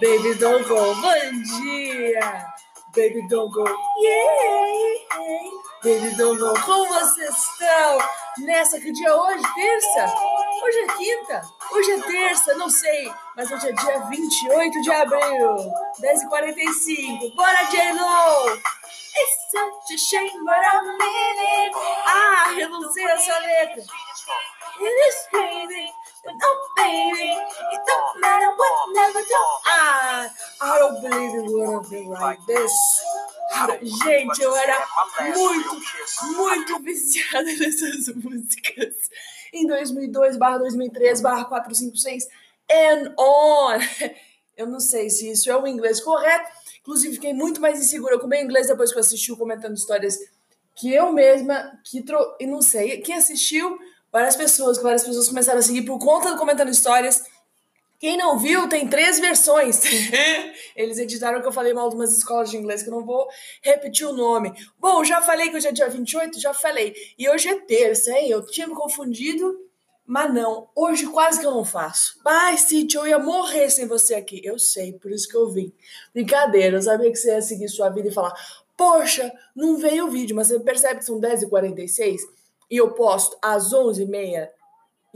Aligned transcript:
Baby 0.00 0.38
don't 0.38 0.66
go, 0.68 0.94
bom 0.94 1.42
dia! 1.42 2.46
Baby 2.94 3.26
don't 3.28 3.50
go, 3.52 3.64
yeah! 3.64 4.94
Baby 5.82 6.16
don't 6.16 6.38
go, 6.38 6.54
como 6.64 6.86
vocês 6.88 7.30
estão? 7.30 7.98
Nessa 8.38 8.80
que 8.80 8.92
dia 8.92 9.14
hoje? 9.14 9.42
Terça? 9.54 10.45
Hoje 10.62 10.78
é 10.78 10.86
quinta? 10.96 11.42
Hoje 11.72 11.92
é 11.92 12.00
terça, 12.00 12.54
não 12.54 12.68
sei, 12.70 13.12
mas 13.36 13.50
hoje 13.50 13.68
é 13.68 13.72
dia 13.72 13.98
28 14.00 14.82
de 14.82 14.90
abril, 14.90 15.56
10h45. 16.00 17.34
Bora, 17.34 17.62
J-Lo! 17.64 18.56
It's 19.18 19.50
such 19.50 19.94
a 19.94 19.98
shame, 19.98 20.44
but 20.44 20.54
I'm 20.54 20.86
living. 20.86 21.72
Ah, 22.04 22.52
eu 22.58 22.68
não 22.68 22.90
sei 22.92 23.04
essa 23.04 23.38
letra. 23.38 23.82
It 23.82 25.08
is 25.08 25.26
crazy. 25.30 25.88
Oh, 26.28 26.68
baby, 26.76 27.30
it 27.30 27.82
don't 27.86 28.20
matter 28.20 28.50
what, 28.56 28.92
never 28.94 29.22
do. 29.22 29.44
Ah, 29.66 30.30
I 30.60 30.78
don't 30.78 31.00
believe 31.00 31.34
it 31.34 31.50
would 31.50 31.74
have 31.74 31.90
been 31.90 32.08
like 32.10 32.40
this. 32.46 32.72
Gente, 34.04 34.42
eu 34.42 34.54
era 34.54 34.86
muito, 35.34 35.80
muito 36.36 36.78
viciada 36.82 37.44
nessas 37.56 38.08
músicas. 38.16 38.94
Em 39.56 39.66
2002, 39.66 40.36
barra 40.36 40.58
2003, 40.58 41.20
barra 41.20 41.44
456, 41.44 42.28
and 42.70 43.14
on. 43.18 43.78
Eu 44.56 44.66
não 44.66 44.80
sei 44.80 45.10
se 45.10 45.30
isso 45.30 45.50
é 45.50 45.56
o 45.56 45.66
inglês 45.66 46.00
correto. 46.00 46.50
Inclusive, 46.80 47.14
fiquei 47.14 47.34
muito 47.34 47.60
mais 47.60 47.78
insegura 47.78 48.18
com 48.18 48.26
o 48.26 48.28
meu 48.28 48.40
inglês 48.40 48.68
depois 48.68 48.90
que 48.90 48.96
eu 48.96 49.00
assisti 49.00 49.30
o 49.30 49.36
Comentando 49.36 49.76
Histórias 49.76 50.18
que 50.76 50.92
eu 50.92 51.12
mesma, 51.12 51.72
que 51.82 52.02
tro... 52.02 52.36
e 52.38 52.46
não 52.46 52.60
sei, 52.60 52.98
quem 53.00 53.16
assistiu 53.16 53.78
várias 54.12 54.36
pessoas, 54.36 54.80
várias 54.80 55.02
pessoas 55.02 55.28
começaram 55.28 55.58
a 55.58 55.62
seguir 55.62 55.82
por 55.82 55.98
conta 55.98 56.30
do 56.30 56.38
Comentando 56.38 56.68
Histórias. 56.68 57.24
Quem 57.98 58.16
não 58.16 58.38
viu, 58.38 58.68
tem 58.68 58.88
três 58.88 59.18
versões. 59.18 59.80
Eles 60.76 60.98
editaram 60.98 61.40
que 61.40 61.48
eu 61.48 61.52
falei 61.52 61.72
mal 61.72 61.88
de 61.88 61.94
umas 61.94 62.16
escolas 62.16 62.50
de 62.50 62.56
inglês, 62.56 62.82
que 62.82 62.88
eu 62.88 62.94
não 62.94 63.04
vou 63.04 63.26
repetir 63.62 64.06
o 64.06 64.12
nome. 64.12 64.52
Bom, 64.78 65.02
já 65.02 65.22
falei 65.22 65.50
que 65.50 65.56
hoje 65.56 65.68
é 65.68 65.72
dia 65.72 65.88
28, 65.88 66.38
já 66.40 66.52
falei. 66.52 66.94
E 67.18 67.28
hoje 67.28 67.48
é 67.48 67.60
terça, 67.60 68.12
hein? 68.12 68.28
Eu 68.28 68.44
tinha 68.44 68.66
me 68.66 68.74
confundido, 68.74 69.58
mas 70.04 70.32
não. 70.32 70.68
Hoje 70.74 71.06
quase 71.06 71.40
que 71.40 71.46
eu 71.46 71.52
não 71.52 71.64
faço. 71.64 72.20
Ai, 72.26 72.58
Cintia, 72.58 73.00
eu 73.00 73.06
ia 73.06 73.18
morrer 73.18 73.70
sem 73.70 73.86
você 73.86 74.14
aqui. 74.14 74.40
Eu 74.44 74.58
sei, 74.58 74.92
por 74.92 75.10
isso 75.10 75.28
que 75.28 75.36
eu 75.36 75.50
vim. 75.50 75.72
Brincadeira, 76.12 76.76
eu 76.76 76.82
sabia 76.82 77.10
que 77.10 77.16
você 77.16 77.30
ia 77.30 77.42
seguir 77.42 77.68
sua 77.68 77.88
vida 77.88 78.08
e 78.08 78.12
falar: 78.12 78.34
Poxa, 78.76 79.32
não 79.54 79.76
veio 79.78 80.06
o 80.06 80.10
vídeo, 80.10 80.36
mas 80.36 80.48
você 80.48 80.60
percebe 80.60 80.98
que 80.98 81.06
são 81.06 81.20
10h46? 81.20 82.18
e 82.70 82.76
eu 82.76 82.92
posto 82.92 83.36
às 83.40 83.72
11h30 83.72 84.48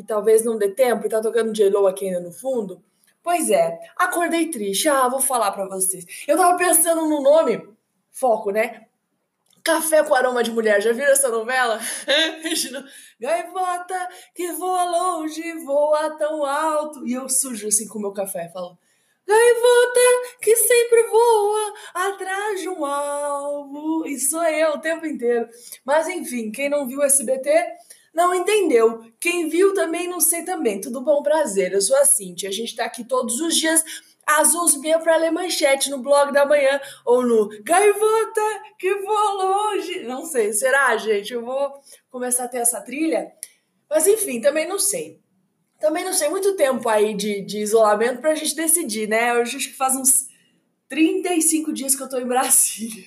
e 0.01 0.03
talvez 0.03 0.45
não 0.45 0.57
dê 0.57 0.71
tempo 0.71 1.07
e 1.07 1.11
tá 1.11 1.21
tocando 1.21 1.53
J-Lo 1.53 1.87
aqui 1.87 2.07
ainda 2.07 2.21
no 2.21 2.33
fundo? 2.33 2.83
Pois 3.23 3.51
é, 3.51 3.79
acordei 3.97 4.51
triste. 4.51 4.89
Ah, 4.89 5.09
vou 5.09 5.21
falar 5.21 5.53
para 5.53 5.69
vocês. 5.69 6.05
Eu 6.27 6.39
tava 6.39 6.57
pensando 6.57 7.07
no 7.07 7.23
nome, 7.23 7.69
foco, 8.11 8.51
né? 8.51 8.87
Café 9.63 10.03
com 10.03 10.15
aroma 10.15 10.43
de 10.43 10.51
mulher. 10.51 10.81
Já 10.81 10.93
viram 10.93 11.13
essa 11.13 11.29
novela? 11.29 11.79
Gaivota 13.21 14.09
que 14.35 14.53
voa 14.53 14.85
longe, 14.85 15.53
voa 15.65 16.17
tão 16.17 16.47
alto. 16.47 17.07
E 17.07 17.13
eu 17.13 17.29
sujo 17.29 17.69
assim 17.69 17.87
com 17.87 17.99
o 17.99 18.03
meu 18.03 18.13
café, 18.13 18.49
falo. 18.49 18.79
Gaivota 19.27 20.01
que 20.41 20.57
sempre 20.57 21.03
voa 21.09 21.75
atrás 21.93 22.61
de 22.63 22.71
um 22.71 22.87
alvo. 22.87 24.07
E 24.07 24.19
sou 24.19 24.43
eu 24.45 24.73
o 24.73 24.81
tempo 24.81 25.05
inteiro. 25.05 25.47
Mas 25.85 26.09
enfim, 26.09 26.51
quem 26.51 26.71
não 26.71 26.89
viu 26.89 27.01
o 27.01 27.05
SBT 27.05 27.51
não 28.13 28.35
entendeu. 28.35 29.05
Quem 29.21 29.49
viu 29.49 29.73
também 29.75 30.09
não 30.09 30.21
sei 30.21 30.45
também. 30.45 30.81
Tudo 30.81 31.01
bom, 31.01 31.23
prazer. 31.23 31.73
Eu 31.73 31.81
sou 31.81 31.97
a 31.97 32.05
Cintia. 32.05 32.49
A 32.49 32.53
gente 32.53 32.75
tá 32.75 32.85
aqui 32.85 33.05
todos 33.05 33.41
os 33.41 33.57
dias 33.57 33.85
às 34.27 34.55
11h30 34.55 35.03
para 35.03 35.17
ler 35.17 35.31
manchete 35.31 35.91
no 35.91 35.99
blog 35.99 36.33
da 36.33 36.47
manhã 36.47 36.81
ou 37.05 37.23
no 37.23 37.49
Gaivota 37.63 38.63
que 38.79 38.95
voa 38.97 39.33
longe. 39.33 40.03
Não 40.05 40.25
sei, 40.25 40.53
será, 40.53 40.97
gente? 40.97 41.33
Eu 41.33 41.45
vou 41.45 41.81
começar 42.11 42.45
a 42.45 42.49
ter 42.49 42.59
essa 42.59 42.81
trilha. 42.81 43.33
Mas 43.89 44.07
enfim, 44.07 44.41
também 44.41 44.69
não 44.69 44.79
sei. 44.79 45.21
Também 45.81 46.05
não 46.05 46.13
sei 46.13 46.29
muito 46.29 46.55
tempo 46.57 46.89
aí 46.89 47.15
de, 47.15 47.41
de 47.41 47.59
isolamento 47.59 48.21
pra 48.21 48.35
gente 48.35 48.55
decidir, 48.55 49.09
né? 49.09 49.31
Eu 49.31 49.43
acho 49.43 49.59
que 49.59 49.75
faz 49.75 49.97
uns 49.97 50.29
35 50.89 51.73
dias 51.73 51.97
que 51.97 52.03
eu 52.03 52.09
tô 52.09 52.19
em 52.19 52.27
Brasília. 52.27 53.05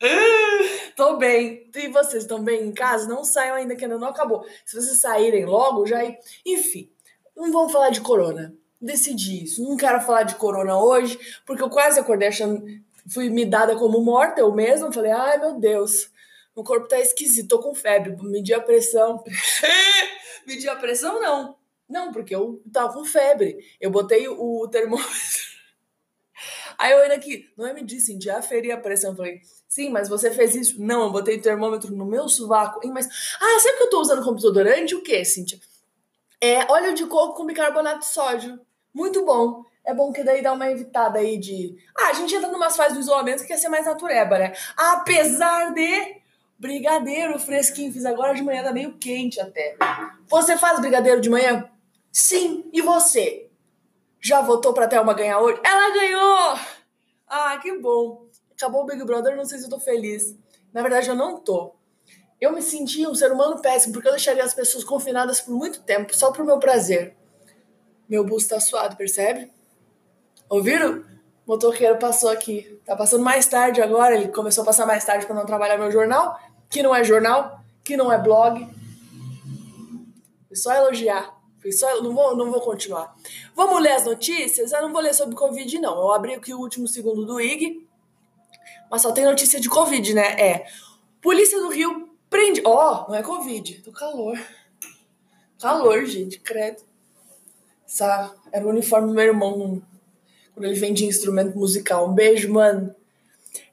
tô 0.96 1.16
bem. 1.18 1.70
E 1.76 1.88
vocês 1.88 2.24
estão 2.24 2.42
bem 2.42 2.64
em 2.64 2.72
casa? 2.72 3.06
Não 3.06 3.22
saiam 3.22 3.54
ainda 3.54 3.76
que 3.76 3.84
ainda 3.84 3.98
não 3.98 4.08
acabou. 4.08 4.44
Se 4.64 4.74
vocês 4.74 4.98
saírem 4.98 5.44
logo, 5.44 5.86
já. 5.86 6.00
Enfim, 6.44 6.90
não 7.36 7.52
vamos 7.52 7.70
falar 7.70 7.90
de 7.90 8.00
corona. 8.00 8.52
Decidi 8.80 9.44
isso. 9.44 9.62
Não 9.62 9.76
quero 9.76 10.00
falar 10.00 10.24
de 10.24 10.34
corona 10.34 10.78
hoje, 10.78 11.18
porque 11.44 11.62
eu 11.62 11.70
quase 11.70 12.00
acordei 12.00 12.28
achando. 12.28 12.64
Fui 13.08 13.30
me 13.30 13.44
dada 13.44 13.76
como 13.76 14.00
morta 14.00 14.40
eu 14.40 14.52
mesma. 14.52 14.90
Falei, 14.90 15.12
ai 15.12 15.38
meu 15.38 15.60
Deus, 15.60 16.10
meu 16.56 16.64
corpo 16.64 16.88
tá 16.88 16.98
esquisito, 16.98 17.48
tô 17.48 17.58
com 17.60 17.74
febre. 17.74 18.16
Medi 18.22 18.52
a 18.52 18.60
pressão. 18.60 19.22
Medir 20.46 20.68
a 20.68 20.76
pressão, 20.76 21.20
não. 21.20 21.56
Não, 21.88 22.12
porque 22.12 22.34
eu 22.34 22.60
tava 22.72 22.92
com 22.92 23.04
febre. 23.04 23.58
Eu 23.80 23.90
botei 23.90 24.26
o 24.28 24.66
termômetro. 24.68 25.55
Aí 26.78 26.92
eu 26.92 26.98
ainda 26.98 27.14
aqui, 27.14 27.48
não 27.56 27.66
é 27.66 27.72
me 27.72 27.82
disse, 27.82 28.06
Cintia, 28.06 28.36
aferir 28.36 28.72
a 28.72 28.76
pressão. 28.76 29.10
Eu 29.10 29.16
falei, 29.16 29.40
sim, 29.68 29.90
mas 29.90 30.08
você 30.08 30.30
fez 30.30 30.54
isso? 30.54 30.82
Não, 30.82 31.04
eu 31.04 31.10
botei 31.10 31.36
o 31.36 31.42
termômetro 31.42 31.94
no 31.94 32.04
meu 32.04 32.28
sovaco. 32.28 32.80
Mas, 32.88 33.06
ah, 33.40 33.60
sabe 33.60 33.76
que 33.76 33.82
eu 33.84 33.90
tô 33.90 34.00
usando 34.00 34.22
como 34.22 34.36
desodorante? 34.36 34.94
O 34.94 35.02
que, 35.02 35.24
Cintia? 35.24 35.58
É 36.40 36.70
óleo 36.70 36.94
de 36.94 37.06
coco 37.06 37.34
com 37.34 37.46
bicarbonato 37.46 38.00
de 38.00 38.06
sódio. 38.06 38.60
Muito 38.92 39.24
bom. 39.24 39.64
É 39.84 39.94
bom 39.94 40.12
que 40.12 40.24
daí 40.24 40.42
dá 40.42 40.52
uma 40.52 40.70
evitada 40.70 41.18
aí 41.18 41.38
de. 41.38 41.76
Ah, 41.96 42.08
a 42.08 42.12
gente 42.12 42.34
entra 42.34 42.50
numa 42.50 42.70
fase 42.70 42.94
do 42.94 43.00
isolamento 43.00 43.42
que 43.42 43.48
quer 43.48 43.56
ser 43.56 43.68
mais 43.68 43.86
natureba, 43.86 44.38
né? 44.38 44.52
Apesar 44.76 45.72
de 45.72 46.16
Brigadeiro 46.58 47.38
fresquinho, 47.38 47.92
fiz 47.92 48.06
agora 48.06 48.34
de 48.34 48.42
manhã, 48.42 48.62
tá 48.62 48.72
meio 48.72 48.94
quente 48.94 49.38
até. 49.38 49.76
Você 50.28 50.56
faz 50.56 50.80
brigadeiro 50.80 51.20
de 51.20 51.28
manhã? 51.28 51.68
Sim, 52.10 52.64
e 52.72 52.80
você? 52.80 53.45
Já 54.26 54.40
votou 54.40 54.72
pra 54.72 54.88
Thelma 54.88 55.14
ganhar 55.14 55.38
hoje? 55.38 55.60
Ela 55.64 55.94
ganhou! 55.94 56.58
Ah, 57.28 57.56
que 57.62 57.78
bom. 57.78 58.26
Acabou 58.56 58.82
o 58.82 58.84
Big 58.84 59.04
Brother, 59.04 59.36
não 59.36 59.44
sei 59.44 59.56
se 59.56 59.66
eu 59.66 59.70
tô 59.70 59.78
feliz. 59.78 60.36
Na 60.72 60.82
verdade, 60.82 61.08
eu 61.08 61.14
não 61.14 61.38
tô. 61.38 61.76
Eu 62.40 62.52
me 62.52 62.60
senti 62.60 63.06
um 63.06 63.14
ser 63.14 63.30
humano 63.30 63.62
péssimo, 63.62 63.92
porque 63.92 64.08
eu 64.08 64.12
deixaria 64.12 64.42
as 64.42 64.52
pessoas 64.52 64.82
confinadas 64.82 65.40
por 65.40 65.54
muito 65.54 65.80
tempo, 65.84 66.12
só 66.12 66.32
pro 66.32 66.44
meu 66.44 66.58
prazer. 66.58 67.16
Meu 68.08 68.24
busto 68.24 68.48
tá 68.48 68.58
suado, 68.58 68.96
percebe? 68.96 69.52
Ouviram? 70.48 71.04
O 71.46 71.52
motoqueiro 71.52 71.96
passou 71.96 72.28
aqui. 72.28 72.80
Tá 72.84 72.96
passando 72.96 73.22
mais 73.22 73.46
tarde 73.46 73.80
agora, 73.80 74.16
ele 74.16 74.26
começou 74.32 74.62
a 74.62 74.64
passar 74.64 74.86
mais 74.86 75.04
tarde 75.04 75.24
para 75.24 75.36
não 75.36 75.46
trabalhar 75.46 75.78
meu 75.78 75.92
jornal 75.92 76.36
que 76.68 76.82
não 76.82 76.92
é 76.92 77.04
jornal, 77.04 77.60
que 77.84 77.96
não 77.96 78.12
é 78.12 78.18
blog. 78.18 78.68
Foi 80.48 80.56
só 80.56 80.74
elogiar. 80.74 81.32
Só, 81.72 82.02
não 82.02 82.14
vou, 82.14 82.36
não 82.36 82.50
vou 82.50 82.60
continuar. 82.60 83.14
Vamos 83.54 83.82
ler 83.82 83.92
as 83.92 84.04
notícias? 84.04 84.72
Eu 84.72 84.82
não 84.82 84.92
vou 84.92 85.00
ler 85.00 85.14
sobre 85.14 85.34
Covid, 85.34 85.78
não. 85.78 85.96
Eu 85.98 86.12
abri 86.12 86.34
aqui 86.34 86.54
o 86.54 86.60
último 86.60 86.86
segundo 86.86 87.24
do 87.24 87.40
IG, 87.40 87.86
mas 88.90 89.02
só 89.02 89.12
tem 89.12 89.24
notícia 89.24 89.60
de 89.60 89.68
Covid, 89.68 90.14
né? 90.14 90.40
É. 90.40 90.66
Polícia 91.20 91.58
do 91.58 91.68
Rio 91.68 92.10
prende. 92.30 92.62
Ó, 92.64 93.04
oh, 93.06 93.10
não 93.10 93.18
é 93.18 93.22
Covid, 93.22 93.82
tô 93.82 93.92
calor. 93.92 94.38
Calor, 95.60 96.04
gente, 96.04 96.38
credo. 96.40 96.82
Essa, 97.86 98.34
era 98.52 98.66
o 98.66 98.70
uniforme 98.70 99.08
do 99.08 99.14
meu 99.14 99.24
irmão 99.24 99.82
quando 100.54 100.64
ele 100.64 100.74
vendia 100.74 101.06
instrumento 101.06 101.56
musical. 101.56 102.08
Um 102.08 102.14
beijo, 102.14 102.52
mano. 102.52 102.94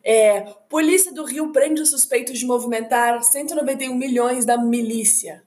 É, 0.03 0.41
polícia 0.69 1.13
do 1.13 1.23
Rio 1.23 1.51
prende 1.51 1.81
os 1.81 1.89
suspeitos 1.89 2.37
de 2.37 2.45
movimentar 2.45 3.23
191 3.23 3.95
milhões 3.95 4.45
da 4.45 4.57
milícia. 4.57 5.43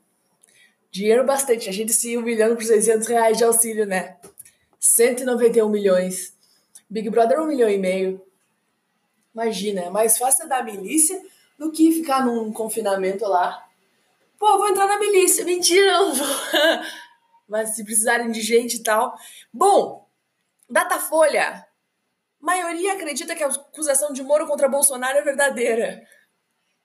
Dinheiro 0.90 1.24
bastante. 1.24 1.68
A 1.68 1.72
gente 1.72 1.92
se 1.92 2.16
humilhando 2.16 2.56
por 2.56 2.64
600 2.64 3.06
reais 3.06 3.38
de 3.38 3.44
auxílio, 3.44 3.86
né? 3.86 4.16
191 4.78 5.68
milhões. 5.68 6.36
Big 6.88 7.10
Brother, 7.10 7.40
um 7.40 7.46
milhão 7.46 7.68
e 7.68 7.78
meio. 7.78 8.24
Imagina, 9.34 9.82
é 9.82 9.90
mais 9.90 10.16
fácil 10.16 10.48
dar 10.48 10.64
milícia 10.64 11.20
do 11.58 11.70
que 11.70 11.92
ficar 11.92 12.24
num 12.24 12.52
confinamento 12.52 13.26
lá. 13.26 13.66
Pô, 14.38 14.58
vou 14.58 14.68
entrar 14.68 14.86
na 14.86 14.98
milícia. 14.98 15.44
Mentira, 15.44 15.92
não 15.92 16.14
vou. 16.14 16.26
Mas 17.48 17.76
se 17.76 17.84
precisarem 17.84 18.30
de 18.30 18.40
gente 18.40 18.76
e 18.76 18.82
tal. 18.82 19.16
Bom, 19.52 20.06
Datafolha 20.68 21.66
maioria 22.46 22.92
acredita 22.92 23.34
que 23.34 23.42
a 23.42 23.48
acusação 23.48 24.12
de 24.12 24.22
Moro 24.22 24.46
contra 24.46 24.68
Bolsonaro 24.68 25.18
é 25.18 25.22
verdadeira. 25.22 26.06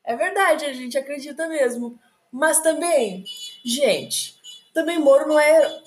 É 0.04 0.16
verdade, 0.16 0.66
a 0.66 0.74
gente 0.74 0.98
acredita 0.98 1.48
mesmo. 1.48 2.00
Mas 2.32 2.62
também, 2.62 3.24
gente, 3.64 4.40
também 4.74 5.00
Moro 5.00 5.28
não 5.28 5.40
é. 5.40 5.82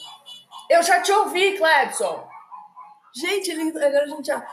Eu 0.71 0.83
já 0.83 1.01
te 1.01 1.13
ouvi, 1.13 1.57
Clebson. 1.57 2.29
Gente, 3.15 3.51
ele, 3.51 3.69
agora 3.69 4.05
a 4.05 4.09
gente 4.09 4.27
já. 4.27 4.47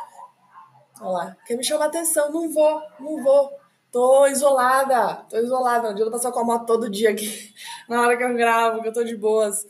Olha 0.99 1.09
lá, 1.09 1.37
quer 1.45 1.57
me 1.57 1.63
chamar 1.63 1.85
atenção. 1.85 2.31
Não 2.31 2.51
vou, 2.51 2.81
não 2.99 3.23
vou. 3.23 3.51
Tô 3.91 4.27
isolada, 4.27 5.25
tô 5.29 5.37
isolada. 5.37 5.83
Não 5.83 5.89
adianta 5.91 6.11
passar 6.11 6.31
com 6.31 6.39
a 6.39 6.43
moto 6.43 6.65
todo 6.65 6.89
dia 6.89 7.09
aqui, 7.09 7.53
na 7.89 8.01
hora 8.01 8.15
que 8.15 8.23
eu 8.23 8.33
gravo, 8.35 8.81
que 8.81 8.87
eu 8.87 8.93
tô 8.93 9.03
de 9.03 9.17
boas. 9.17 9.63
O 9.63 9.69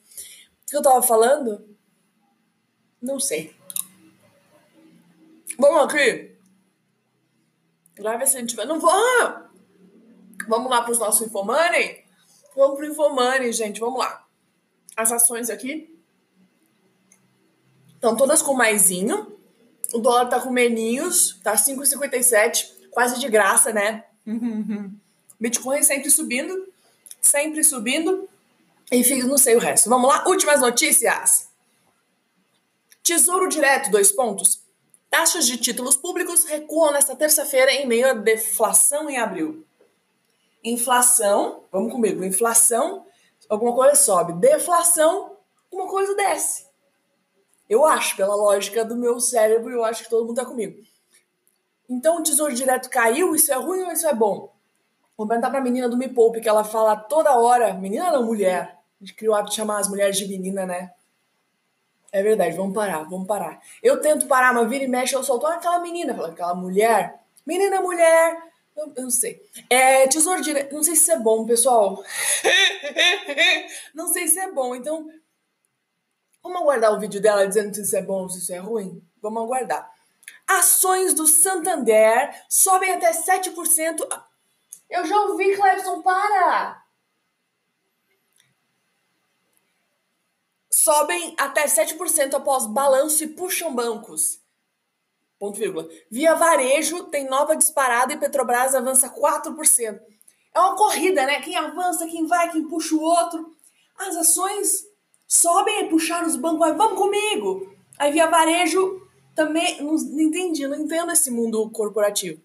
que 0.68 0.78
eu 0.78 0.82
tava 0.82 1.02
falando? 1.02 1.66
Não 3.02 3.20
sei. 3.20 3.56
Vamos 5.58 5.86
aqui. 5.86 6.36
Grave 7.96 8.28
se 8.28 8.38
a 8.38 8.40
gente 8.40 8.56
vai. 8.56 8.66
Não 8.66 8.80
vou. 8.80 8.92
Vamos 10.48 10.70
lá 10.70 10.82
para 10.82 10.92
os 10.92 11.00
nossos 11.00 11.28
Infomoney? 11.28 12.01
Vamos 12.56 12.78
pro 12.78 12.86
Infomoney, 12.86 13.52
gente. 13.54 13.80
Vamos 13.80 14.00
lá. 14.00 14.26
As 14.96 15.12
ações 15.12 15.50
aqui 15.50 15.96
estão 17.94 18.16
todas 18.16 18.42
com 18.42 18.54
maisinho. 18.54 19.38
O 19.94 20.00
dólar 20.00 20.28
tá 20.28 20.40
com 20.40 20.50
meninhos, 20.50 21.40
tá 21.44 21.56
5,57, 21.56 22.66
quase 22.92 23.20
de 23.20 23.28
graça, 23.30 23.74
né? 23.74 24.06
Bitcoin 25.40 25.84
sempre 25.84 26.10
subindo, 26.10 26.68
sempre 27.22 27.64
subindo. 27.64 28.30
Enfim, 28.92 29.24
não 29.24 29.38
sei 29.38 29.56
o 29.56 29.60
resto. 29.60 29.90
Vamos 29.90 30.10
lá, 30.10 30.26
últimas 30.28 30.62
notícias. 30.62 31.50
Tesouro 33.04 33.50
Direto, 33.50 33.90
dois 33.92 34.12
pontos. 34.12 34.62
Taxas 35.10 35.46
de 35.46 35.58
títulos 35.58 35.96
públicos 35.96 36.46
recuam 36.46 36.94
nesta 36.94 37.16
terça-feira 37.16 37.72
em 37.74 37.86
meio 37.86 38.10
à 38.10 38.14
deflação 38.14 39.10
em 39.10 39.18
abril. 39.18 39.66
Inflação, 40.64 41.64
vamos 41.72 41.92
comigo, 41.92 42.24
inflação, 42.24 43.06
alguma 43.50 43.74
coisa 43.74 43.96
sobe. 43.96 44.34
Deflação, 44.34 45.38
uma 45.72 45.88
coisa 45.88 46.16
desce. 46.16 46.70
Eu 47.70 47.86
acho, 47.86 48.16
pela 48.16 48.36
lógica 48.36 48.84
do 48.84 48.96
meu 48.96 49.20
cérebro, 49.20 49.72
eu 49.72 49.84
acho 49.84 50.04
que 50.04 50.10
todo 50.10 50.26
mundo 50.26 50.36
tá 50.36 50.46
comigo. 50.46 50.82
Então 51.90 52.18
o 52.18 52.24
tesouro 52.24 52.54
direto 52.54 52.90
caiu, 52.90 53.34
isso 53.34 53.52
é 53.52 53.56
ruim 53.56 53.82
ou 53.84 53.92
isso 53.92 54.08
é 54.08 54.14
bom? 54.14 54.54
Vou 55.18 55.28
perguntar 55.28 55.50
pra 55.50 55.62
menina 55.62 55.88
do 55.88 55.98
Me 55.98 56.08
Poupe, 56.08 56.42
que 56.42 56.50
ela 56.50 56.64
fala 56.64 56.96
toda 56.96 57.38
hora, 57.38 57.74
menina 57.74 58.12
não, 58.12 58.26
mulher. 58.26 58.78
A 59.00 59.04
gente 59.04 59.16
criou 59.16 59.34
o 59.34 59.38
hábito 59.38 59.52
de 59.52 59.56
chamar 59.56 59.80
as 59.80 59.88
mulheres 59.88 60.18
de 60.18 60.28
menina, 60.28 60.66
né? 60.66 60.92
É 62.12 62.22
verdade, 62.22 62.56
vamos 62.58 62.74
parar, 62.74 63.04
vamos 63.10 63.26
parar. 63.26 63.62
Eu 63.82 64.02
tento 64.02 64.28
parar, 64.28 64.54
mas 64.54 64.70
vira 64.70 64.84
e 64.84 64.88
mexe, 64.88 65.16
eu 65.16 65.24
solto 65.24 65.48
aquela 65.48 65.80
menina, 65.80 66.14
aquela 66.26 66.54
mulher. 66.54 67.20
Menina, 67.46 67.82
mulher. 67.82 68.51
Eu, 68.82 68.94
eu 68.96 69.04
não 69.04 69.12
sei. 69.12 69.48
É, 69.70 70.08
tesouro 70.08 70.42
direto. 70.42 70.74
Não 70.74 70.84
sei 70.84 70.96
se 70.96 71.12
é 71.12 71.20
bom, 71.20 71.46
pessoal. 71.46 72.04
não 73.94 74.12
sei 74.12 74.28
se 74.28 74.40
é 74.40 74.52
bom. 74.52 74.76
Então, 74.76 75.08
vamos 76.42 76.62
aguardar 76.62 76.92
o 76.92 77.00
vídeo 77.00 77.22
dela 77.22 77.48
dizendo 77.48 77.74
se 77.76 77.82
isso 77.82 77.96
é 77.96 78.02
bom 78.02 78.24
ou 78.24 78.30
se 78.30 78.40
isso 78.40 78.54
é 78.54 78.58
ruim? 78.58 79.02
Vamos 79.22 79.44
aguardar. 79.44 79.90
Ações 80.48 81.14
do 81.14 81.28
Santander 81.28 82.44
sobem 82.50 82.92
até 82.94 83.12
7%. 83.12 84.00
Eu 84.90 85.06
já 85.06 85.22
ouvi, 85.22 85.56
Clebson, 85.56 86.02
para! 86.02 86.82
Sobem 90.72 91.36
até 91.38 91.66
7% 91.66 92.34
após 92.34 92.66
balanço 92.66 93.24
e 93.24 93.28
puxam 93.28 93.74
bancos. 93.76 94.41
Ponto 95.42 95.58
vírgula. 95.58 95.90
Via 96.08 96.36
varejo 96.36 97.06
tem 97.06 97.28
nova 97.28 97.56
disparada 97.56 98.14
e 98.14 98.18
Petrobras 98.18 98.76
avança 98.76 99.10
4%. 99.10 100.00
É 100.54 100.60
uma 100.60 100.76
corrida, 100.76 101.26
né? 101.26 101.42
Quem 101.42 101.56
avança, 101.56 102.06
quem 102.06 102.28
vai, 102.28 102.52
quem 102.52 102.68
puxa 102.68 102.94
o 102.94 103.02
outro. 103.02 103.52
As 103.98 104.16
ações 104.18 104.86
sobem 105.28 105.86
e 105.86 105.90
puxaram 105.90 106.28
os 106.28 106.36
bancos. 106.36 106.60
Vai, 106.60 106.74
vamos 106.74 106.96
comigo! 106.96 107.76
Aí 107.98 108.12
via 108.12 108.30
varejo 108.30 109.02
também 109.34 109.82
não, 109.82 109.96
não 109.96 110.20
entendi, 110.20 110.68
não 110.68 110.78
entendo 110.78 111.12
esse 111.12 111.32
mundo 111.32 111.68
corporativo. 111.72 112.40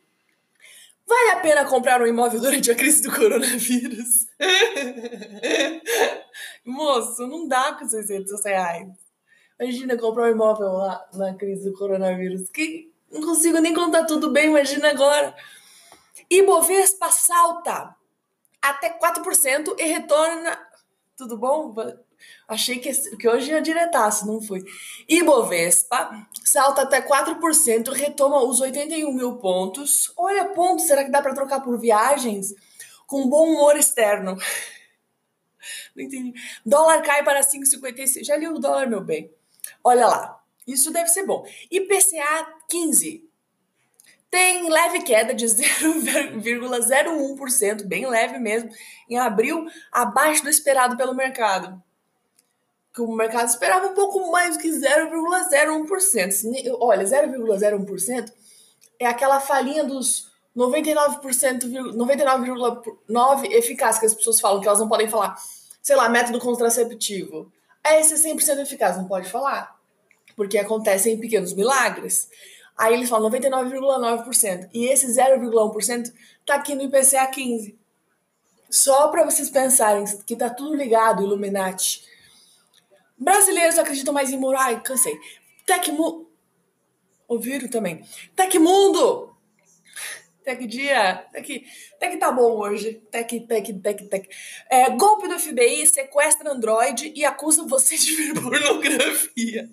Vale 1.06 1.30
a 1.32 1.40
pena 1.40 1.66
comprar 1.66 2.00
um 2.00 2.06
imóvel 2.06 2.40
durante 2.40 2.70
a 2.70 2.74
crise 2.74 3.02
do 3.02 3.14
coronavírus? 3.14 4.26
Moço, 6.64 7.26
não 7.26 7.46
dá 7.46 7.74
com 7.74 7.86
600 7.86 8.42
reais. 8.42 9.05
Imagina 9.58 9.96
comprar 9.96 10.24
um 10.24 10.32
imóvel 10.32 10.72
lá 10.72 11.08
na 11.14 11.34
crise 11.34 11.70
do 11.70 11.76
coronavírus. 11.76 12.50
Que 12.50 12.92
não 13.10 13.22
consigo 13.22 13.58
nem 13.58 13.72
contar 13.72 14.04
tudo 14.04 14.30
bem, 14.30 14.46
imagina 14.46 14.90
agora. 14.90 15.34
Ibovespa 16.30 17.10
salta 17.10 17.94
até 18.60 18.98
4% 18.98 19.74
e 19.78 19.84
retorna. 19.84 20.58
Tudo 21.16 21.38
bom? 21.38 21.74
Achei 22.48 22.78
que, 22.78 22.92
que 23.16 23.28
hoje 23.28 23.50
ia 23.50 23.62
diretaço, 23.62 24.26
não 24.26 24.40
fui. 24.40 24.62
Ibovespa 25.08 26.26
salta 26.44 26.82
até 26.82 27.00
4%, 27.00 27.90
retoma 27.92 28.42
os 28.44 28.60
81 28.60 29.12
mil 29.12 29.36
pontos. 29.36 30.12
Olha, 30.16 30.46
pontos, 30.46 30.86
será 30.86 31.04
que 31.04 31.10
dá 31.10 31.22
para 31.22 31.34
trocar 31.34 31.60
por 31.60 31.78
viagens? 31.78 32.54
Com 33.06 33.28
bom 33.28 33.54
humor 33.54 33.76
externo. 33.76 34.36
Não 35.96 36.04
entendi. 36.04 36.32
Dólar 36.64 37.02
cai 37.02 37.24
para 37.24 37.40
5,56. 37.40 38.24
Já 38.24 38.36
li 38.36 38.46
o 38.46 38.58
dólar, 38.58 38.88
meu 38.88 39.00
bem. 39.00 39.32
Olha 39.82 40.06
lá. 40.06 40.38
Isso 40.66 40.90
deve 40.90 41.08
ser 41.08 41.24
bom. 41.24 41.46
IPCA 41.70 42.46
15. 42.68 43.24
Tem 44.28 44.68
leve 44.68 45.02
queda 45.02 45.32
de 45.32 45.44
0,01%, 45.46 47.84
bem 47.84 48.06
leve 48.06 48.38
mesmo, 48.38 48.68
em 49.08 49.18
abril, 49.18 49.66
abaixo 49.92 50.42
do 50.42 50.50
esperado 50.50 50.96
pelo 50.96 51.14
mercado 51.14 51.80
que 52.96 53.02
o 53.02 53.12
mercado 53.12 53.46
esperava 53.46 53.86
um 53.88 53.94
pouco 53.94 54.32
mais 54.32 54.56
que 54.56 54.70
0,01%. 54.70 56.76
Olha, 56.80 57.04
0,01% 57.04 58.32
é 58.98 59.06
aquela 59.06 59.38
falinha 59.38 59.84
dos 59.84 60.32
99%, 60.56 61.64
99,9% 61.94 63.52
eficaz 63.52 63.98
que 63.98 64.06
as 64.06 64.14
pessoas 64.14 64.40
falam, 64.40 64.62
que 64.62 64.66
elas 64.66 64.80
não 64.80 64.88
podem 64.88 65.10
falar. 65.10 65.36
Sei 65.82 65.94
lá, 65.94 66.08
método 66.08 66.40
contraceptivo. 66.40 67.52
É 67.86 68.00
esse 68.00 68.14
100% 68.14 68.58
eficaz, 68.60 68.96
não 68.96 69.06
pode 69.06 69.30
falar. 69.30 69.76
Porque 70.34 70.58
acontecem 70.58 71.14
em 71.14 71.20
pequenos 71.20 71.54
milagres. 71.54 72.28
Aí 72.76 72.92
eles 72.92 73.08
falam 73.08 73.30
99,9%. 73.30 74.68
E 74.74 74.86
esse 74.86 75.06
0,1% 75.06 76.12
tá 76.44 76.56
aqui 76.56 76.74
no 76.74 76.82
IPCA 76.82 77.26
15. 77.26 77.78
Só 78.68 79.08
para 79.08 79.24
vocês 79.24 79.48
pensarem 79.48 80.04
que 80.26 80.34
tá 80.36 80.50
tudo 80.50 80.74
ligado, 80.74 81.22
Illuminati 81.22 82.04
Brasileiros 83.16 83.78
acreditam 83.78 84.12
mais 84.12 84.30
em 84.30 84.36
muro. 84.36 84.58
Ai, 84.58 84.80
cansei. 84.80 85.18
Tecmundo. 85.64 86.28
Ouviram 87.26 87.68
também? 87.68 88.04
Tecmundo! 88.34 89.34
Tec 90.46 90.64
dia. 90.64 91.26
Tec, 91.32 91.66
tec 91.98 92.20
tá 92.20 92.30
bom 92.30 92.56
hoje. 92.60 93.02
Tec, 93.10 93.28
tec, 93.48 93.82
tec, 93.82 94.08
tec. 94.08 94.28
É, 94.70 94.88
golpe 94.90 95.26
do 95.26 95.36
FBI 95.36 95.84
sequestra 95.88 96.52
Android 96.52 97.12
e 97.16 97.24
acusa 97.24 97.64
você 97.64 97.96
de 97.96 98.14
ver 98.14 98.34
pornografia. 98.40 99.68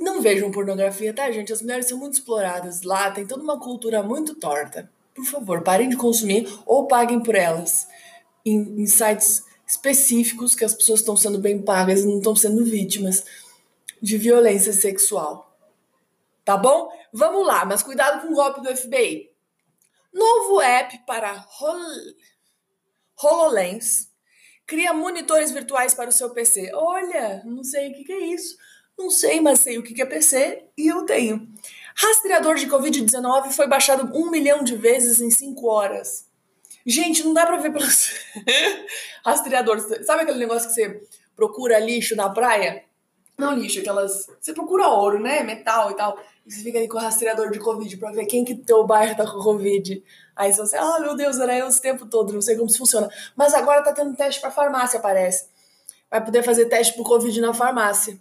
Não 0.00 0.22
vejam 0.22 0.50
pornografia, 0.50 1.12
tá, 1.12 1.30
gente? 1.30 1.52
As 1.52 1.60
mulheres 1.60 1.86
são 1.86 1.98
muito 1.98 2.14
exploradas 2.14 2.80
lá, 2.80 3.10
tem 3.10 3.26
toda 3.26 3.42
uma 3.42 3.60
cultura 3.60 4.02
muito 4.02 4.34
torta. 4.34 4.90
Por 5.14 5.26
favor, 5.26 5.62
parem 5.62 5.90
de 5.90 5.98
consumir 5.98 6.48
ou 6.64 6.86
paguem 6.86 7.22
por 7.22 7.34
elas 7.34 7.86
em, 8.42 8.80
em 8.80 8.86
sites 8.86 9.44
específicos 9.66 10.54
que 10.54 10.64
as 10.64 10.74
pessoas 10.74 11.00
estão 11.00 11.14
sendo 11.14 11.38
bem 11.38 11.60
pagas 11.60 12.00
e 12.00 12.06
não 12.06 12.16
estão 12.16 12.34
sendo 12.34 12.64
vítimas 12.64 13.22
de 14.00 14.16
violência 14.16 14.72
sexual. 14.72 15.53
Tá 16.44 16.56
bom? 16.56 16.90
Vamos 17.12 17.46
lá, 17.46 17.64
mas 17.64 17.82
cuidado 17.82 18.22
com 18.22 18.32
o 18.32 18.36
golpe 18.36 18.60
do 18.60 18.76
FBI. 18.76 19.30
Novo 20.12 20.60
app 20.60 20.98
para 21.06 21.44
Hol 21.60 21.78
HoloLens 23.22 24.12
cria 24.66 24.92
monitores 24.92 25.50
virtuais 25.50 25.94
para 25.94 26.10
o 26.10 26.12
seu 26.12 26.30
PC. 26.30 26.70
Olha, 26.74 27.42
não 27.44 27.62
sei 27.62 27.90
o 27.90 27.94
que, 27.94 28.12
é 28.12 28.26
isso. 28.26 28.56
Não 28.98 29.10
sei, 29.10 29.40
mas 29.40 29.60
sei 29.60 29.78
o 29.78 29.82
que, 29.82 30.00
é 30.00 30.06
PC 30.06 30.64
e 30.76 30.86
eu 30.86 31.04
tenho. 31.04 31.48
Rastreador 31.96 32.56
de 32.56 32.66
Covid-19 32.66 33.52
foi 33.52 33.66
baixado 33.66 34.16
um 34.16 34.30
milhão 34.30 34.62
de 34.62 34.76
vezes 34.76 35.20
em 35.20 35.30
cinco 35.30 35.66
horas. 35.68 36.28
Gente, 36.86 37.24
não 37.24 37.32
dá 37.32 37.46
pra 37.46 37.56
ver 37.56 37.72
pelos 37.72 38.12
rastreadores. 39.24 39.84
Sabe 40.06 40.22
aquele 40.22 40.38
negócio 40.38 40.68
que 40.68 40.74
você 40.74 41.02
procura 41.34 41.78
lixo 41.78 42.14
na 42.14 42.28
praia? 42.28 42.84
Não 43.36 43.52
lixo, 43.54 43.80
aquelas. 43.80 44.28
Você 44.40 44.52
procura 44.52 44.88
ouro, 44.88 45.20
né? 45.20 45.42
Metal 45.42 45.90
e 45.90 45.94
tal. 45.94 46.18
E 46.46 46.52
você 46.52 46.62
fica 46.62 46.78
ali 46.78 46.88
com 46.88 46.96
o 46.96 47.00
rastreador 47.00 47.50
de 47.50 47.58
Covid 47.58 47.96
pra 47.96 48.12
ver 48.12 48.26
quem 48.26 48.44
que 48.44 48.54
teu 48.54 48.86
bairro 48.86 49.16
tá 49.16 49.24
com 49.24 49.42
Covid. 49.42 50.02
Aí 50.36 50.52
você, 50.52 50.76
ah, 50.76 50.98
meu 51.00 51.16
Deus, 51.16 51.38
era 51.38 51.56
eu 51.56 51.66
esse 51.66 51.80
tempo 51.80 52.06
todo, 52.06 52.32
não 52.32 52.42
sei 52.42 52.56
como 52.56 52.68
isso 52.68 52.78
funciona. 52.78 53.08
Mas 53.36 53.54
agora 53.54 53.82
tá 53.82 53.92
tendo 53.92 54.16
teste 54.16 54.40
pra 54.40 54.50
farmácia, 54.50 55.00
parece. 55.00 55.48
Vai 56.10 56.24
poder 56.24 56.42
fazer 56.42 56.66
teste 56.66 56.94
pro 56.94 57.04
Covid 57.04 57.40
na 57.40 57.52
farmácia. 57.54 58.20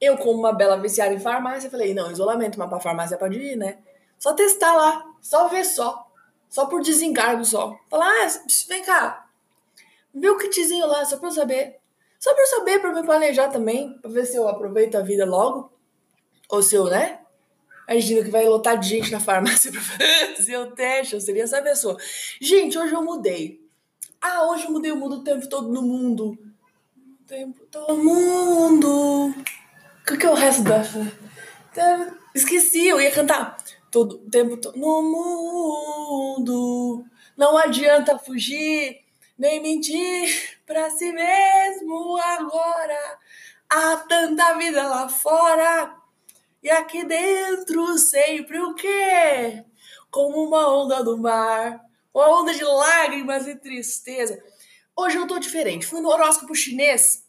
Eu, 0.00 0.16
como 0.16 0.38
uma 0.38 0.52
bela 0.52 0.76
viciada 0.78 1.12
em 1.14 1.18
farmácia, 1.18 1.70
falei, 1.70 1.94
não, 1.94 2.10
isolamento, 2.10 2.58
mas 2.58 2.68
pra 2.68 2.80
farmácia 2.80 3.16
pode 3.16 3.38
ir, 3.38 3.56
né? 3.56 3.78
Só 4.18 4.32
testar 4.32 4.74
lá, 4.74 5.04
só 5.20 5.48
ver 5.48 5.64
só. 5.64 6.06
Só 6.48 6.66
por 6.66 6.82
desencargo 6.82 7.44
só. 7.44 7.76
Falar, 7.90 8.06
ah, 8.06 8.28
vem 8.68 8.82
cá. 8.82 9.26
Vê 10.14 10.30
o 10.30 10.38
kitzinho 10.38 10.86
lá, 10.86 11.04
só 11.04 11.18
pra 11.18 11.28
eu 11.28 11.32
saber. 11.32 11.78
Só 12.18 12.32
eu 12.32 12.46
saber, 12.46 12.80
pra 12.80 12.92
me 12.92 13.04
planejar 13.04 13.48
também, 13.48 13.96
pra 13.98 14.10
ver 14.10 14.26
se 14.26 14.36
eu 14.36 14.48
aproveito 14.48 14.96
a 14.96 15.02
vida 15.02 15.24
logo. 15.24 15.72
Ou 16.48 16.62
se 16.62 16.74
eu, 16.74 16.86
né? 16.86 17.20
Imagina 17.88 18.24
que 18.24 18.30
vai 18.30 18.46
lotar 18.46 18.78
de 18.78 18.88
gente 18.88 19.10
na 19.10 19.20
farmácia 19.20 19.70
pra 19.72 19.80
fazer 19.80 20.56
o 20.58 20.72
teste, 20.72 21.14
eu 21.14 21.20
seria 21.20 21.44
essa 21.44 21.62
pessoa. 21.62 21.96
Gente, 22.40 22.78
hoje 22.78 22.92
eu 22.92 23.02
mudei. 23.02 23.60
Ah, 24.20 24.48
hoje 24.48 24.64
eu 24.64 24.72
mudei, 24.72 24.90
eu 24.90 24.96
mudo 24.96 25.16
o 25.16 25.24
tempo 25.24 25.48
todo 25.48 25.68
no 25.68 25.80
mundo. 25.80 26.36
O 26.96 27.24
tempo 27.26 27.64
todo 27.70 27.94
no 27.94 28.04
mundo. 28.04 29.34
O 30.10 30.18
que 30.18 30.26
é 30.26 30.30
o 30.30 30.34
resto 30.34 30.64
da. 30.64 30.82
Esqueci, 32.34 32.86
eu 32.86 33.00
ia 33.00 33.10
cantar. 33.10 33.56
Todo 33.90 34.16
o 34.16 34.30
tempo 34.30 34.56
todo 34.56 34.76
no 34.76 35.02
mundo. 35.02 37.04
Não 37.36 37.56
adianta 37.56 38.18
fugir, 38.18 39.00
nem 39.38 39.62
mentir 39.62 40.58
pra 40.66 40.90
si 40.90 41.12
mesmo 41.12 42.16
agora. 42.16 43.18
Há 43.70 43.96
tanta 43.98 44.58
vida 44.58 44.86
lá 44.86 45.08
fora. 45.08 45.94
E 46.62 46.68
aqui 46.70 47.04
dentro 47.04 47.96
sempre 47.98 48.58
o 48.60 48.74
quê? 48.74 49.64
Como 50.10 50.42
uma 50.42 50.68
onda 50.68 51.04
do 51.04 51.16
mar. 51.16 51.80
Uma 52.12 52.40
onda 52.40 52.52
de 52.52 52.64
lágrimas 52.64 53.46
e 53.46 53.54
tristeza. 53.54 54.42
Hoje 54.96 55.16
eu 55.16 55.26
tô 55.26 55.38
diferente. 55.38 55.86
Fui 55.86 56.00
no 56.00 56.08
horóscopo 56.08 56.54
chinês. 56.54 57.24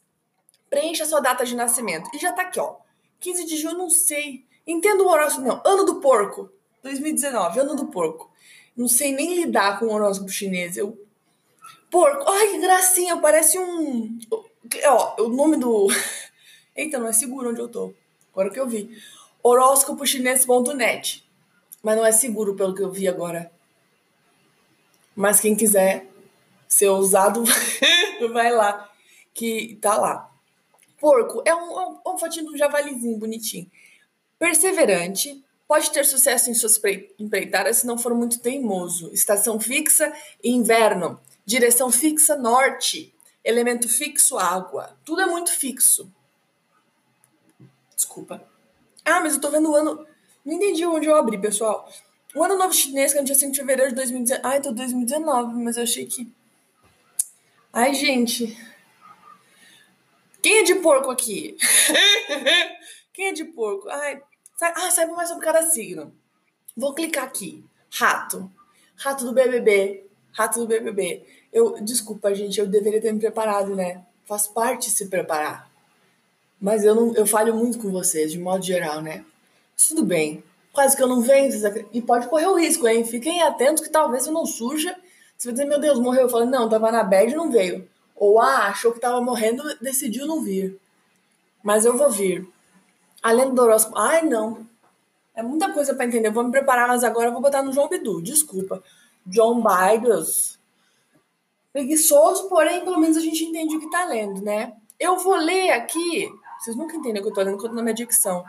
Preencha 0.68 1.04
sua 1.04 1.20
data 1.20 1.44
de 1.44 1.54
nascimento. 1.54 2.10
E 2.12 2.18
já 2.18 2.32
tá 2.32 2.42
aqui, 2.42 2.58
ó. 2.58 2.76
15 3.20 3.44
de 3.44 3.56
junho, 3.56 3.78
não 3.78 3.90
sei. 3.90 4.44
Entendo 4.66 5.04
o 5.04 5.08
horóscopo, 5.08 5.46
não. 5.46 5.62
Ano 5.64 5.84
do 5.84 6.00
porco. 6.00 6.50
2019, 6.82 7.60
ano 7.60 7.76
do 7.76 7.86
porco. 7.86 8.32
Não 8.76 8.88
sei 8.88 9.12
nem 9.12 9.34
lidar 9.34 9.78
com 9.78 9.86
o 9.86 9.92
horóscopo 9.92 10.30
chinês. 10.30 10.76
Eu... 10.76 10.98
Porco. 11.90 12.30
Ai, 12.30 12.48
que 12.48 12.58
gracinha. 12.58 13.16
Parece 13.16 13.58
um... 13.58 14.18
Ó, 14.86 15.22
o 15.22 15.28
nome 15.28 15.56
do... 15.56 15.88
Eita, 16.76 16.98
não 16.98 17.08
é 17.08 17.12
seguro 17.12 17.50
onde 17.50 17.60
eu 17.60 17.68
tô. 17.68 17.92
Agora 18.32 18.50
que 18.50 18.60
eu 18.60 18.68
vi. 18.68 18.96
Horóscopochinês.net. 19.42 21.28
Mas 21.82 21.96
não 21.96 22.06
é 22.06 22.12
seguro 22.12 22.54
pelo 22.54 22.74
que 22.74 22.82
eu 22.82 22.90
vi 22.90 23.08
agora. 23.08 23.50
Mas 25.14 25.40
quem 25.40 25.56
quiser 25.56 26.06
ser 26.68 26.88
ousado, 26.88 27.44
vai 28.32 28.52
lá. 28.52 28.88
Que 29.34 29.78
tá 29.80 29.96
lá. 29.96 30.30
Porco 30.98 31.42
é 31.46 31.54
um, 31.54 31.78
um, 31.78 32.00
um 32.06 32.18
fotinho 32.18 32.46
de 32.46 32.54
um 32.54 32.58
javalizinho 32.58 33.18
bonitinho. 33.18 33.70
Perseverante, 34.38 35.42
pode 35.66 35.90
ter 35.90 36.04
sucesso 36.04 36.50
em 36.50 36.54
suas 36.54 36.80
empreitadas 37.18 37.78
se 37.78 37.86
não 37.86 37.98
for 37.98 38.14
muito 38.14 38.40
teimoso. 38.40 39.10
Estação 39.12 39.58
fixa, 39.58 40.12
inverno. 40.44 41.18
Direção 41.50 41.90
fixa, 41.90 42.36
norte. 42.36 43.12
Elemento 43.44 43.88
fixo, 43.88 44.38
água. 44.38 44.96
Tudo 45.04 45.22
é 45.22 45.26
muito 45.26 45.50
fixo. 45.50 46.08
Desculpa. 47.92 48.40
Ah, 49.04 49.18
mas 49.18 49.34
eu 49.34 49.40
tô 49.40 49.50
vendo 49.50 49.68
o 49.68 49.74
ano. 49.74 50.06
Não 50.44 50.54
entendi 50.54 50.86
onde 50.86 51.08
eu 51.08 51.16
abri, 51.16 51.36
pessoal. 51.40 51.92
O 52.36 52.44
ano 52.44 52.56
novo 52.56 52.72
chinês, 52.72 53.10
que 53.10 53.18
é 53.18 53.20
no 53.20 53.26
dia 53.26 53.34
5 53.34 53.50
de 53.50 53.58
fevereiro 53.58 53.90
de 53.90 53.96
2019. 53.96 54.46
Ai, 54.46 54.60
tô 54.60 54.70
2019, 54.70 55.54
mas 55.64 55.76
eu 55.76 55.82
achei 55.82 56.06
que. 56.06 56.32
Ai, 57.72 57.94
gente. 57.94 58.56
Quem 60.40 60.58
é 60.58 60.62
de 60.62 60.76
porco 60.76 61.10
aqui? 61.10 61.56
Quem 63.12 63.26
é 63.26 63.32
de 63.32 63.44
porco? 63.44 63.88
Ai, 63.88 64.22
ah, 64.60 64.90
saiba 64.92 65.16
mais 65.16 65.28
sobre 65.28 65.44
cada 65.44 65.62
signo. 65.62 66.14
Vou 66.76 66.94
clicar 66.94 67.24
aqui. 67.24 67.64
Rato. 67.90 68.48
Rato 68.94 69.24
do 69.24 69.32
BBB. 69.32 70.09
Rato 70.32 70.60
do 70.60 70.66
BBB. 70.66 71.24
Eu, 71.52 71.80
desculpa, 71.80 72.34
gente, 72.34 72.60
eu 72.60 72.66
deveria 72.66 73.00
ter 73.00 73.12
me 73.12 73.20
preparado, 73.20 73.74
né? 73.74 74.04
Faz 74.24 74.46
parte 74.46 74.90
se 74.90 75.06
preparar. 75.06 75.70
Mas 76.60 76.84
eu 76.84 76.94
não, 76.94 77.14
eu 77.14 77.26
falho 77.26 77.54
muito 77.54 77.78
com 77.78 77.90
vocês, 77.90 78.30
de 78.30 78.38
modo 78.38 78.64
geral, 78.64 79.00
né? 79.00 79.24
Tudo 79.88 80.04
bem. 80.04 80.44
Quase 80.72 80.96
que 80.96 81.02
eu 81.02 81.08
não 81.08 81.20
venho. 81.20 81.50
E 81.92 82.02
pode 82.02 82.28
correr 82.28 82.46
o 82.46 82.54
risco, 82.54 82.86
hein? 82.86 83.04
Fiquem 83.04 83.42
atentos 83.42 83.82
que 83.82 83.90
talvez 83.90 84.26
eu 84.26 84.32
não 84.32 84.46
surja. 84.46 84.94
Você 85.36 85.48
vai 85.48 85.54
dizer, 85.54 85.66
meu 85.66 85.80
Deus, 85.80 85.98
morreu. 85.98 86.22
Eu 86.22 86.28
falo, 86.28 86.44
não, 86.44 86.68
tava 86.68 86.92
na 86.92 87.02
bad 87.02 87.32
e 87.32 87.36
não 87.36 87.50
veio. 87.50 87.88
Ou, 88.14 88.38
ah, 88.38 88.66
achou 88.66 88.92
que 88.92 89.00
tava 89.00 89.20
morrendo, 89.20 89.62
decidiu 89.80 90.26
não 90.26 90.42
vir. 90.42 90.78
Mas 91.62 91.84
eu 91.84 91.96
vou 91.96 92.10
vir. 92.10 92.46
Além 93.22 93.52
do 93.54 93.62
horóscopo. 93.62 93.98
Ai, 93.98 94.22
não. 94.22 94.66
É 95.34 95.42
muita 95.42 95.72
coisa 95.72 95.94
para 95.94 96.04
entender. 96.04 96.28
Eu 96.28 96.32
vou 96.32 96.44
me 96.44 96.50
preparar, 96.50 96.86
mas 96.86 97.02
agora 97.02 97.28
eu 97.28 97.32
vou 97.32 97.40
botar 97.40 97.62
no 97.62 97.72
João 97.72 97.88
Bidu. 97.88 98.20
Desculpa. 98.22 98.82
John 99.26 99.62
Biden. 99.62 100.24
Preguiçoso, 101.72 102.48
porém, 102.48 102.84
pelo 102.84 102.98
menos 102.98 103.16
a 103.16 103.20
gente 103.20 103.44
entende 103.44 103.76
o 103.76 103.80
que 103.80 103.90
tá 103.90 104.04
lendo, 104.04 104.42
né? 104.42 104.72
Eu 104.98 105.18
vou 105.18 105.36
ler 105.36 105.70
aqui. 105.70 106.28
Vocês 106.58 106.76
nunca 106.76 106.96
entendem 106.96 107.20
o 107.20 107.24
que 107.24 107.30
eu 107.30 107.34
tô 107.34 107.42
lendo 107.42 107.58
quando 107.58 107.74
na 107.74 107.82
minha 107.82 107.94
dicção. 107.94 108.44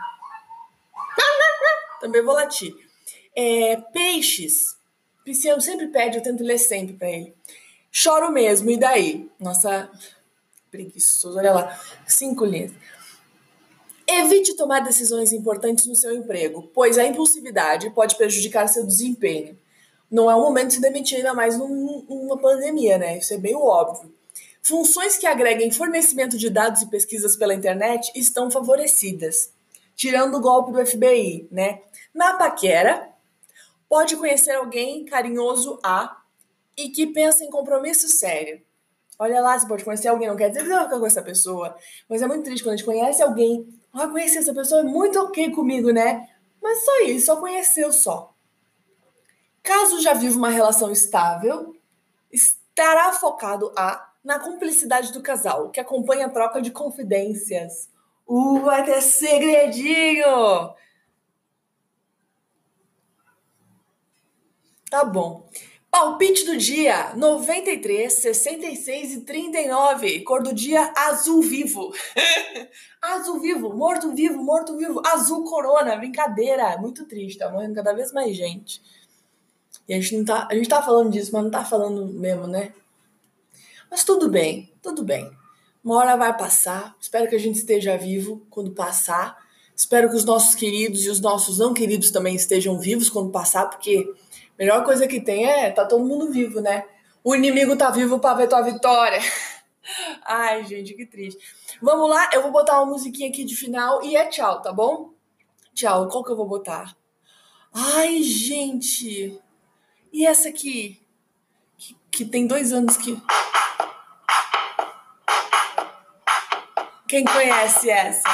Também 2.00 2.22
vou 2.22 2.34
latir. 2.34 2.74
É, 3.34 3.76
peixes. 3.92 4.76
Pisciano 5.24 5.60
sempre 5.60 5.86
pede, 5.86 6.18
eu 6.18 6.22
tento 6.22 6.42
ler 6.42 6.58
sempre 6.58 6.94
para 6.94 7.08
ele. 7.08 7.34
Choro 7.90 8.32
mesmo, 8.32 8.70
e 8.70 8.76
daí? 8.76 9.30
Nossa, 9.38 9.90
preguiçoso, 10.70 11.38
olha 11.38 11.52
lá. 11.52 11.80
Cinco 12.06 12.44
linhas. 12.44 12.72
Evite 14.06 14.56
tomar 14.56 14.80
decisões 14.80 15.32
importantes 15.32 15.86
no 15.86 15.94
seu 15.94 16.12
emprego, 16.12 16.70
pois 16.74 16.98
a 16.98 17.04
impulsividade 17.04 17.88
pode 17.90 18.16
prejudicar 18.16 18.68
seu 18.68 18.84
desempenho. 18.84 19.56
Não 20.12 20.30
é 20.30 20.36
o 20.36 20.42
momento 20.42 20.68
de 20.68 20.74
se 20.74 20.80
demitir, 20.82 21.16
ainda 21.16 21.32
mais 21.32 21.56
num, 21.56 22.04
numa 22.06 22.36
pandemia, 22.36 22.98
né? 22.98 23.16
Isso 23.16 23.32
é 23.32 23.38
meio 23.38 23.58
óbvio. 23.58 24.14
Funções 24.62 25.16
que 25.16 25.26
agreguem 25.26 25.70
fornecimento 25.70 26.36
de 26.36 26.50
dados 26.50 26.82
e 26.82 26.90
pesquisas 26.90 27.34
pela 27.34 27.54
internet 27.54 28.12
estão 28.14 28.50
favorecidas, 28.50 29.50
tirando 29.96 30.36
o 30.36 30.40
golpe 30.40 30.70
do 30.70 30.86
FBI, 30.86 31.48
né? 31.50 31.80
Na 32.14 32.34
paquera, 32.34 33.08
pode 33.88 34.14
conhecer 34.16 34.52
alguém 34.52 35.02
carinhoso 35.06 35.78
a 35.82 36.20
e 36.76 36.90
que 36.90 37.06
pensa 37.06 37.42
em 37.42 37.50
compromisso 37.50 38.06
sério. 38.08 38.60
Olha 39.18 39.40
lá, 39.40 39.58
você 39.58 39.66
pode 39.66 39.82
conhecer 39.82 40.08
alguém, 40.08 40.28
não 40.28 40.36
quer 40.36 40.48
dizer 40.48 40.60
que 40.60 40.66
você 40.66 40.74
vai 40.74 40.84
ficar 40.84 40.98
com 40.98 41.06
essa 41.06 41.22
pessoa, 41.22 41.74
mas 42.06 42.20
é 42.20 42.26
muito 42.26 42.44
triste 42.44 42.62
quando 42.62 42.74
a 42.74 42.76
gente 42.76 42.86
conhece 42.86 43.22
alguém. 43.22 43.66
Ah, 43.94 44.08
conhecer 44.08 44.40
essa 44.40 44.52
pessoa 44.52 44.82
é 44.82 44.84
muito 44.84 45.18
ok 45.18 45.50
comigo, 45.52 45.90
né? 45.90 46.28
Mas 46.62 46.84
só 46.84 47.00
isso, 47.02 47.26
só 47.26 47.36
conheceu 47.36 47.90
só. 47.90 48.31
Caso 49.62 50.00
já 50.00 50.12
viva 50.12 50.36
uma 50.36 50.50
relação 50.50 50.90
estável, 50.90 51.76
estará 52.30 53.12
focado 53.12 53.72
a 53.76 54.10
na 54.24 54.38
cumplicidade 54.38 55.12
do 55.12 55.20
casal, 55.20 55.70
que 55.70 55.80
acompanha 55.80 56.26
a 56.26 56.30
troca 56.30 56.62
de 56.62 56.70
confidências. 56.70 57.90
Uh, 58.26 58.60
vai 58.60 58.84
ter 58.84 59.00
segredinho! 59.00 60.74
Tá 64.88 65.04
bom. 65.04 65.48
Palpite 65.90 66.44
do 66.44 66.56
dia: 66.56 67.14
93, 67.16 68.12
66 68.12 69.12
e 69.14 69.20
39. 69.22 70.20
Cor 70.20 70.42
do 70.42 70.54
dia: 70.54 70.92
azul 70.96 71.42
vivo. 71.42 71.92
azul 73.00 73.40
vivo, 73.40 73.74
morto 73.74 74.14
vivo, 74.14 74.42
morto 74.42 74.76
vivo. 74.76 75.02
Azul 75.06 75.44
corona, 75.44 75.96
brincadeira. 75.96 76.76
Muito 76.78 77.06
triste, 77.06 77.38
tá 77.38 77.50
morrendo 77.50 77.74
cada 77.74 77.92
vez 77.92 78.12
mais 78.12 78.36
gente. 78.36 78.82
E 79.88 79.94
a 79.94 80.00
gente 80.00 80.16
não 80.16 80.24
tá. 80.24 80.48
A 80.50 80.54
gente 80.54 80.68
tá 80.68 80.82
falando 80.82 81.10
disso, 81.10 81.30
mas 81.32 81.42
não 81.42 81.50
tá 81.50 81.64
falando 81.64 82.06
mesmo, 82.06 82.46
né? 82.46 82.72
Mas 83.90 84.04
tudo 84.04 84.28
bem, 84.28 84.72
tudo 84.82 85.04
bem. 85.04 85.30
Uma 85.84 85.96
hora 85.96 86.16
vai 86.16 86.36
passar. 86.36 86.96
Espero 87.00 87.28
que 87.28 87.34
a 87.34 87.40
gente 87.40 87.56
esteja 87.56 87.96
vivo 87.96 88.46
quando 88.48 88.70
passar. 88.72 89.36
Espero 89.74 90.08
que 90.08 90.16
os 90.16 90.24
nossos 90.24 90.54
queridos 90.54 91.04
e 91.04 91.10
os 91.10 91.20
nossos 91.20 91.58
não 91.58 91.74
queridos 91.74 92.10
também 92.10 92.34
estejam 92.34 92.78
vivos 92.78 93.10
quando 93.10 93.30
passar, 93.30 93.68
porque 93.68 94.06
Melhor 94.58 94.84
coisa 94.84 95.08
que 95.08 95.20
tem 95.20 95.44
é 95.44 95.70
tá 95.70 95.84
todo 95.84 96.04
mundo 96.04 96.30
vivo, 96.30 96.60
né? 96.60 96.84
O 97.24 97.34
inimigo 97.34 97.76
tá 97.76 97.90
vivo 97.90 98.18
para 98.18 98.36
ver 98.36 98.48
tua 98.48 98.62
vitória. 98.62 99.18
Ai, 100.24 100.64
gente, 100.64 100.94
que 100.94 101.04
triste. 101.04 101.42
Vamos 101.80 102.08
lá, 102.08 102.30
eu 102.32 102.42
vou 102.42 102.52
botar 102.52 102.80
uma 102.80 102.92
musiquinha 102.92 103.28
aqui 103.28 103.44
de 103.44 103.56
final 103.56 104.04
e 104.04 104.14
é 104.14 104.26
tchau, 104.26 104.62
tá 104.62 104.72
bom? 104.72 105.10
Tchau. 105.74 106.08
Qual 106.08 106.22
que 106.22 106.30
eu 106.30 106.36
vou 106.36 106.46
botar? 106.46 106.96
Ai, 107.72 108.22
gente. 108.22 109.36
E 110.12 110.26
essa 110.26 110.50
aqui? 110.50 111.00
Que, 111.78 111.96
que 112.10 112.24
tem 112.26 112.46
dois 112.46 112.70
anos 112.72 112.98
que. 112.98 113.20
Quem 117.08 117.24
conhece 117.24 117.90
essa? 117.90 118.28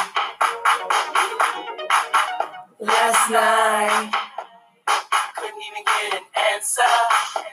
Last 2.81 3.33
night. 3.33 4.29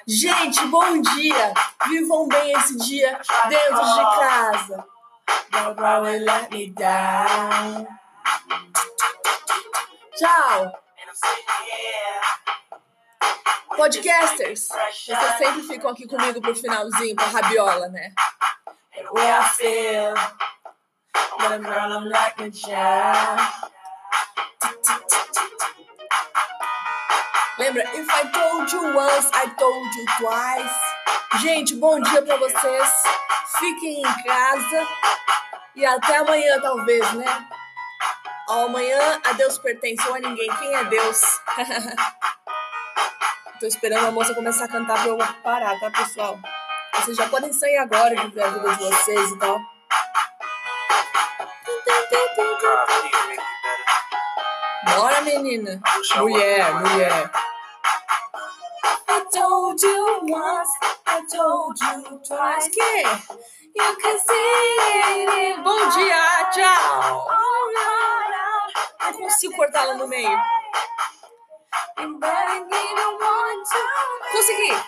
Gente, 0.07 0.65
bom 0.67 1.01
dia! 1.01 1.53
Vivam 1.87 2.27
bem 2.27 2.51
esse 2.53 2.77
dia 2.77 3.19
dentro 3.47 3.85
de 3.85 4.01
casa. 4.19 4.87
Don't 5.51 5.81
let 6.23 6.51
me 6.51 6.71
down. 6.71 7.87
Tchau! 10.15 10.85
Podcasters, 13.75 14.67
vocês 14.67 15.37
sempre 15.37 15.63
ficam 15.63 15.91
aqui 15.91 16.07
comigo 16.07 16.41
pro 16.41 16.55
finalzinho, 16.55 17.15
pra 17.15 17.25
rabiola, 17.25 17.87
né? 17.89 18.13
Where 19.11 19.31
I 19.31 19.49
feel. 19.49 20.15
time, 21.55 21.63
girl, 21.63 21.91
I'm 21.93 22.09
like 22.09 22.39
a 22.39 22.51
child. 22.51 23.39
Lembra? 27.57 27.83
If 27.93 28.07
I 28.09 28.23
told 28.33 28.71
you 28.71 28.93
once, 28.93 29.29
I 29.33 29.45
told 29.57 29.95
you 29.95 30.05
twice. 30.17 31.41
Gente, 31.41 31.75
bom 31.75 31.99
dia 32.01 32.21
pra 32.21 32.37
vocês. 32.37 32.89
Fiquem 33.59 34.01
em 34.01 34.23
casa. 34.23 34.87
E 35.75 35.85
até 35.85 36.17
amanhã, 36.17 36.59
talvez, 36.61 37.13
né? 37.13 37.25
Ao 38.47 38.65
amanhã, 38.65 39.21
a 39.23 39.33
Deus 39.33 39.57
pertence 39.57 40.05
ou 40.07 40.15
a 40.15 40.19
ninguém. 40.19 40.49
Quem 40.57 40.75
é 40.75 40.83
Deus? 40.85 41.21
Tô 43.59 43.65
esperando 43.65 44.07
a 44.07 44.11
moça 44.11 44.35
começar 44.35 44.65
a 44.65 44.67
cantar 44.67 45.01
pra 45.01 45.07
eu 45.07 45.17
parar, 45.41 45.79
tá, 45.79 45.89
pessoal? 45.89 46.37
Vocês 46.95 47.15
já 47.15 47.29
podem 47.29 47.53
sair 47.53 47.77
agora 47.77 48.13
de 48.13 48.27
ver 48.27 48.43
a 48.43 48.49
vida 48.49 48.75
de 48.75 48.83
vocês 48.83 49.31
e 49.31 49.39
tal. 49.39 49.59
Bora, 54.83 55.21
menina. 55.21 55.81
Mulher, 56.17 56.73
mulher. 56.75 57.31
I 59.07 59.25
told 59.31 59.81
you 59.81 60.21
once, 60.29 60.69
I 61.07 61.21
told 61.31 61.79
you 61.81 62.19
twice. 62.27 62.69
Que? 62.69 63.03
You 63.75 63.95
can 64.01 64.19
see 64.19 65.51
it. 65.51 65.61
Bom 65.61 65.89
dia, 65.89 66.49
tchau. 66.51 67.27
Não 69.01 69.13
consigo 69.13 69.55
cortar 69.55 69.83
ela 69.83 69.95
no 69.95 70.07
meio. 70.07 70.37
Consegui. 74.31 74.85